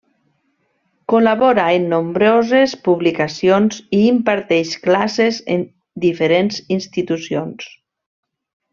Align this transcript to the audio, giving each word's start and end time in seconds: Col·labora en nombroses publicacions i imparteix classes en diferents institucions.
Col·labora 1.11 1.65
en 1.81 1.85
nombroses 1.91 2.73
publicacions 2.89 3.79
i 3.99 4.01
imparteix 4.07 4.75
classes 4.89 5.41
en 5.59 5.69
diferents 6.09 6.61
institucions. 6.81 7.73